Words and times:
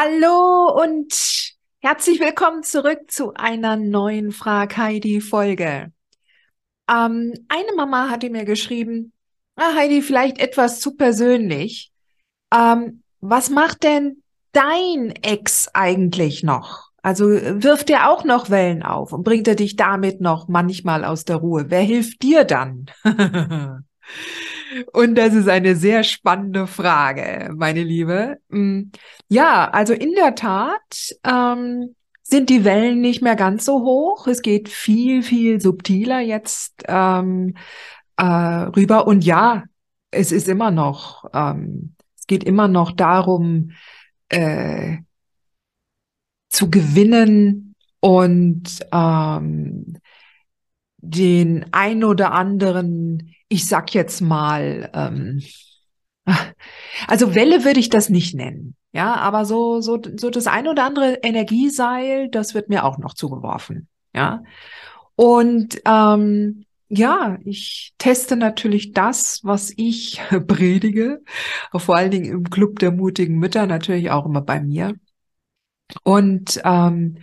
Hallo 0.00 0.80
und 0.80 1.12
herzlich 1.80 2.20
willkommen 2.20 2.62
zurück 2.62 3.10
zu 3.10 3.34
einer 3.34 3.74
neuen 3.74 4.30
Frag 4.30 4.76
Heidi 4.76 5.20
Folge. 5.20 5.90
Ähm, 6.88 7.34
eine 7.48 7.72
Mama 7.74 8.08
hatte 8.08 8.30
mir 8.30 8.44
geschrieben, 8.44 9.12
ah, 9.56 9.74
Heidi, 9.74 10.02
vielleicht 10.02 10.38
etwas 10.38 10.78
zu 10.78 10.94
persönlich. 10.94 11.90
Ähm, 12.54 13.02
was 13.20 13.50
macht 13.50 13.82
denn 13.82 14.22
dein 14.52 15.10
Ex 15.22 15.68
eigentlich 15.74 16.44
noch? 16.44 16.90
Also 17.02 17.26
wirft 17.28 17.90
er 17.90 18.08
auch 18.08 18.22
noch 18.22 18.50
Wellen 18.50 18.84
auf 18.84 19.12
und 19.12 19.24
bringt 19.24 19.48
er 19.48 19.56
dich 19.56 19.74
damit 19.74 20.20
noch 20.20 20.46
manchmal 20.46 21.04
aus 21.04 21.24
der 21.24 21.36
Ruhe? 21.38 21.70
Wer 21.70 21.82
hilft 21.82 22.22
dir 22.22 22.44
dann? 22.44 22.86
Und 24.92 25.14
das 25.14 25.34
ist 25.34 25.48
eine 25.48 25.76
sehr 25.76 26.02
spannende 26.04 26.66
Frage, 26.66 27.50
meine 27.56 27.82
Liebe. 27.82 28.38
Mm, 28.48 28.90
ja, 29.28 29.70
also 29.70 29.92
in 29.92 30.12
der 30.14 30.34
Tat 30.34 31.14
ähm, 31.24 31.94
sind 32.22 32.50
die 32.50 32.64
Wellen 32.64 33.00
nicht 33.00 33.22
mehr 33.22 33.36
ganz 33.36 33.64
so 33.64 33.80
hoch. 33.82 34.26
Es 34.26 34.42
geht 34.42 34.68
viel, 34.68 35.22
viel 35.22 35.60
subtiler 35.60 36.20
jetzt 36.20 36.82
ähm, 36.86 37.54
äh, 38.16 38.24
rüber. 38.24 39.06
Und 39.06 39.24
ja, 39.24 39.64
es 40.10 40.32
ist 40.32 40.48
immer 40.48 40.70
noch, 40.70 41.24
ähm, 41.32 41.94
es 42.18 42.26
geht 42.26 42.44
immer 42.44 42.68
noch 42.68 42.92
darum, 42.92 43.72
äh, 44.28 44.98
zu 46.48 46.70
gewinnen 46.70 47.74
und 48.00 48.80
ähm, 48.92 49.98
den 50.98 51.66
ein 51.72 52.04
oder 52.04 52.32
anderen 52.32 53.34
ich 53.48 53.66
sag 53.66 53.94
jetzt 53.94 54.20
mal, 54.20 54.90
ähm, 54.94 55.42
also 57.06 57.34
Welle 57.34 57.64
würde 57.64 57.80
ich 57.80 57.88
das 57.88 58.08
nicht 58.08 58.34
nennen. 58.34 58.74
Ja, 58.92 59.14
aber 59.16 59.44
so, 59.44 59.80
so, 59.80 60.00
so 60.16 60.30
das 60.30 60.46
ein 60.46 60.66
oder 60.66 60.84
andere 60.84 61.18
Energieseil, 61.22 62.28
das 62.30 62.54
wird 62.54 62.68
mir 62.68 62.84
auch 62.84 62.98
noch 62.98 63.14
zugeworfen. 63.14 63.88
Ja. 64.14 64.42
Und 65.14 65.80
ähm, 65.84 66.64
ja, 66.88 67.38
ich 67.44 67.92
teste 67.98 68.36
natürlich 68.36 68.92
das, 68.92 69.40
was 69.42 69.72
ich 69.76 70.20
predige, 70.46 71.22
vor 71.74 71.96
allen 71.96 72.10
Dingen 72.10 72.32
im 72.32 72.50
Club 72.50 72.78
der 72.78 72.92
mutigen 72.92 73.38
Mütter, 73.38 73.66
natürlich 73.66 74.10
auch 74.10 74.24
immer 74.24 74.40
bei 74.40 74.60
mir. 74.60 74.94
Und 76.02 76.60
ähm, 76.64 77.18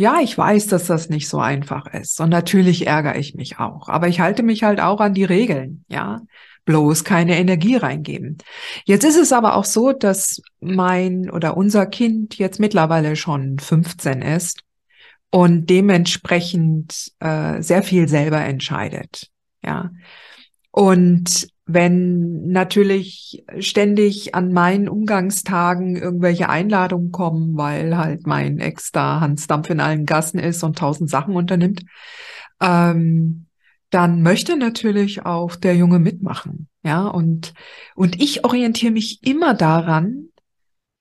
ja, 0.00 0.18
ich 0.22 0.38
weiß, 0.38 0.68
dass 0.68 0.86
das 0.86 1.10
nicht 1.10 1.28
so 1.28 1.40
einfach 1.40 1.84
ist. 1.92 2.22
Und 2.22 2.30
natürlich 2.30 2.86
ärgere 2.86 3.16
ich 3.16 3.34
mich 3.34 3.58
auch. 3.58 3.90
Aber 3.90 4.08
ich 4.08 4.20
halte 4.20 4.42
mich 4.42 4.62
halt 4.62 4.80
auch 4.80 4.98
an 4.98 5.12
die 5.12 5.24
Regeln, 5.24 5.84
ja. 5.88 6.22
Bloß 6.64 7.04
keine 7.04 7.38
Energie 7.38 7.76
reingeben. 7.76 8.38
Jetzt 8.86 9.04
ist 9.04 9.18
es 9.18 9.30
aber 9.30 9.56
auch 9.56 9.66
so, 9.66 9.92
dass 9.92 10.40
mein 10.58 11.28
oder 11.28 11.54
unser 11.54 11.84
Kind 11.84 12.38
jetzt 12.38 12.58
mittlerweile 12.58 13.14
schon 13.14 13.58
15 13.58 14.22
ist 14.22 14.62
und 15.30 15.68
dementsprechend 15.68 17.12
äh, 17.18 17.60
sehr 17.60 17.82
viel 17.82 18.08
selber 18.08 18.40
entscheidet. 18.40 19.28
Ja. 19.62 19.90
Und 20.70 21.46
wenn 21.72 22.48
natürlich 22.48 23.44
ständig 23.58 24.34
an 24.34 24.52
meinen 24.52 24.88
Umgangstagen 24.88 25.96
irgendwelche 25.96 26.48
Einladungen 26.48 27.12
kommen, 27.12 27.56
weil 27.56 27.96
halt 27.96 28.26
mein 28.26 28.58
Ex 28.58 28.92
da 28.92 29.20
Hans 29.20 29.46
Dampf 29.46 29.70
in 29.70 29.80
allen 29.80 30.06
Gassen 30.06 30.38
ist 30.38 30.62
und 30.62 30.78
tausend 30.78 31.10
Sachen 31.10 31.36
unternimmt, 31.36 31.84
ähm, 32.60 33.46
dann 33.90 34.22
möchte 34.22 34.56
natürlich 34.56 35.24
auch 35.26 35.56
der 35.56 35.76
Junge 35.76 35.98
mitmachen. 35.98 36.68
Ja, 36.82 37.06
und, 37.06 37.54
und 37.94 38.20
ich 38.22 38.44
orientiere 38.44 38.92
mich 38.92 39.22
immer 39.22 39.54
daran, 39.54 40.28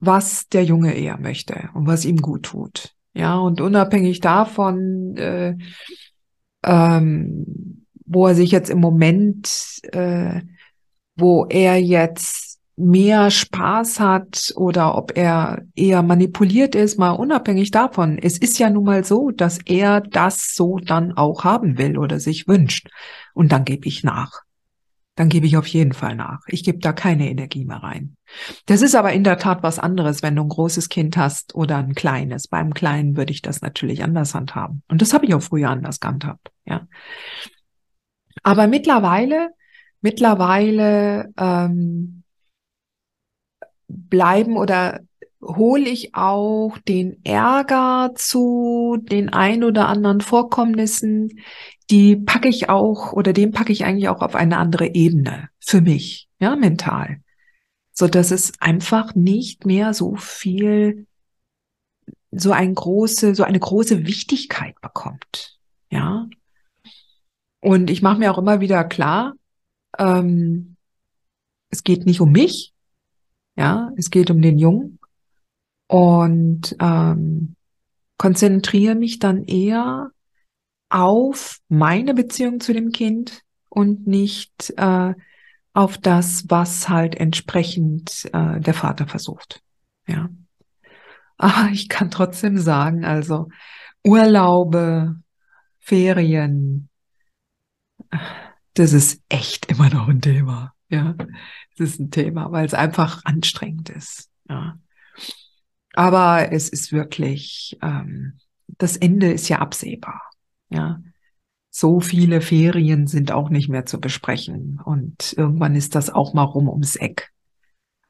was 0.00 0.48
der 0.48 0.64
Junge 0.64 0.94
eher 0.94 1.18
möchte 1.18 1.70
und 1.74 1.86
was 1.86 2.04
ihm 2.04 2.16
gut 2.16 2.44
tut. 2.44 2.94
Ja, 3.14 3.36
und 3.38 3.60
unabhängig 3.60 4.20
davon, 4.20 5.16
äh, 5.16 5.56
ähm, 6.64 7.81
wo 8.12 8.26
er 8.26 8.34
sich 8.34 8.50
jetzt 8.50 8.70
im 8.70 8.80
Moment, 8.80 9.80
äh, 9.92 10.40
wo 11.16 11.46
er 11.46 11.80
jetzt 11.80 12.52
mehr 12.76 13.30
Spaß 13.30 14.00
hat 14.00 14.52
oder 14.56 14.96
ob 14.96 15.16
er 15.16 15.62
eher 15.74 16.02
manipuliert 16.02 16.74
ist, 16.74 16.98
mal 16.98 17.10
unabhängig 17.10 17.70
davon. 17.70 18.18
Es 18.18 18.38
ist 18.38 18.58
ja 18.58 18.70
nun 18.70 18.84
mal 18.84 19.04
so, 19.04 19.30
dass 19.30 19.58
er 19.66 20.00
das 20.00 20.54
so 20.54 20.78
dann 20.78 21.12
auch 21.12 21.44
haben 21.44 21.78
will 21.78 21.98
oder 21.98 22.18
sich 22.18 22.48
wünscht. 22.48 22.88
Und 23.34 23.52
dann 23.52 23.64
gebe 23.64 23.86
ich 23.86 24.04
nach. 24.04 24.40
Dann 25.14 25.28
gebe 25.28 25.44
ich 25.44 25.58
auf 25.58 25.66
jeden 25.66 25.92
Fall 25.92 26.16
nach. 26.16 26.40
Ich 26.48 26.64
gebe 26.64 26.78
da 26.78 26.94
keine 26.94 27.28
Energie 27.28 27.66
mehr 27.66 27.82
rein. 27.82 28.16
Das 28.64 28.80
ist 28.80 28.94
aber 28.94 29.12
in 29.12 29.24
der 29.24 29.36
Tat 29.36 29.62
was 29.62 29.78
anderes, 29.78 30.22
wenn 30.22 30.36
du 30.36 30.42
ein 30.42 30.48
großes 30.48 30.88
Kind 30.88 31.18
hast 31.18 31.54
oder 31.54 31.76
ein 31.76 31.94
kleines. 31.94 32.48
Beim 32.48 32.72
Kleinen 32.72 33.16
würde 33.16 33.32
ich 33.32 33.42
das 33.42 33.60
natürlich 33.60 34.02
anders 34.02 34.34
handhaben. 34.34 34.82
Und 34.88 35.02
das 35.02 35.12
habe 35.12 35.26
ich 35.26 35.34
auch 35.34 35.42
früher 35.42 35.68
anders 35.68 36.00
gehandhabt. 36.00 36.50
Ja. 36.64 36.88
Aber 38.42 38.66
mittlerweile, 38.66 39.50
mittlerweile 40.00 41.32
ähm, 41.36 42.22
bleiben 43.88 44.56
oder 44.56 45.00
hole 45.42 45.88
ich 45.88 46.14
auch 46.14 46.78
den 46.78 47.24
Ärger 47.24 48.12
zu 48.14 48.98
den 49.00 49.32
ein 49.32 49.64
oder 49.64 49.88
anderen 49.88 50.20
Vorkommnissen, 50.20 51.40
die 51.90 52.16
packe 52.16 52.48
ich 52.48 52.68
auch 52.68 53.12
oder 53.12 53.32
den 53.32 53.50
packe 53.50 53.72
ich 53.72 53.84
eigentlich 53.84 54.08
auch 54.08 54.22
auf 54.22 54.34
eine 54.34 54.56
andere 54.56 54.94
Ebene 54.94 55.48
für 55.58 55.80
mich, 55.80 56.28
ja, 56.38 56.56
mental. 56.56 57.18
So 57.92 58.06
dass 58.08 58.30
es 58.30 58.52
einfach 58.60 59.14
nicht 59.14 59.66
mehr 59.66 59.92
so 59.92 60.14
viel, 60.16 61.06
so 62.30 62.52
ein 62.52 62.74
große, 62.74 63.34
so 63.34 63.42
eine 63.42 63.60
große 63.60 64.06
Wichtigkeit 64.06 64.80
bekommt. 64.80 65.58
Und 67.62 67.90
ich 67.90 68.02
mache 68.02 68.18
mir 68.18 68.32
auch 68.32 68.38
immer 68.38 68.60
wieder 68.60 68.82
klar, 68.82 69.34
ähm, 69.96 70.76
es 71.70 71.84
geht 71.84 72.06
nicht 72.06 72.20
um 72.20 72.32
mich, 72.32 72.74
ja, 73.56 73.92
es 73.96 74.10
geht 74.10 74.30
um 74.32 74.42
den 74.42 74.58
Jungen 74.58 74.98
und 75.86 76.76
ähm, 76.80 77.54
konzentriere 78.18 78.96
mich 78.96 79.20
dann 79.20 79.44
eher 79.44 80.10
auf 80.90 81.60
meine 81.68 82.14
Beziehung 82.14 82.58
zu 82.58 82.72
dem 82.72 82.90
Kind 82.90 83.42
und 83.68 84.08
nicht 84.08 84.74
äh, 84.76 85.14
auf 85.72 85.98
das, 85.98 86.44
was 86.48 86.88
halt 86.88 87.14
entsprechend 87.14 88.28
äh, 88.32 88.58
der 88.58 88.74
Vater 88.74 89.06
versucht. 89.06 89.62
Ja. 90.08 90.28
Aber 91.36 91.68
ich 91.72 91.88
kann 91.88 92.10
trotzdem 92.10 92.58
sagen, 92.58 93.04
also 93.04 93.48
Urlaube, 94.04 95.14
Ferien, 95.78 96.88
das 98.74 98.92
ist 98.92 99.22
echt 99.28 99.70
immer 99.70 99.88
noch 99.90 100.08
ein 100.08 100.20
Thema. 100.20 100.74
Ja, 100.88 101.14
es 101.74 101.80
ist 101.80 102.00
ein 102.00 102.10
Thema, 102.10 102.52
weil 102.52 102.66
es 102.66 102.74
einfach 102.74 103.24
anstrengend 103.24 103.88
ist. 103.88 104.30
Ja. 104.48 104.78
Aber 105.94 106.52
es 106.52 106.68
ist 106.68 106.92
wirklich, 106.92 107.78
ähm, 107.82 108.38
das 108.78 108.96
Ende 108.96 109.32
ist 109.32 109.48
ja 109.48 109.58
absehbar. 109.58 110.22
Ja, 110.70 111.00
so 111.70 112.00
viele 112.00 112.42
Ferien 112.42 113.06
sind 113.06 113.32
auch 113.32 113.48
nicht 113.48 113.68
mehr 113.70 113.86
zu 113.86 114.00
besprechen 114.00 114.80
und 114.84 115.32
irgendwann 115.32 115.74
ist 115.74 115.94
das 115.94 116.10
auch 116.10 116.34
mal 116.34 116.42
rum 116.42 116.68
ums 116.68 116.96
Eck. 116.96 117.32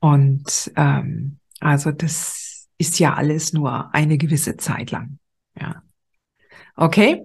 Und 0.00 0.72
ähm, 0.76 1.38
also 1.60 1.92
das 1.92 2.68
ist 2.78 2.98
ja 2.98 3.14
alles 3.14 3.52
nur 3.52 3.94
eine 3.94 4.18
gewisse 4.18 4.56
Zeit 4.56 4.90
lang. 4.90 5.18
Ja, 5.58 5.82
okay. 6.74 7.24